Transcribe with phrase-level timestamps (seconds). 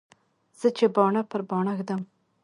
[0.59, 2.01] زه چې باڼه پر باڼه ږدم.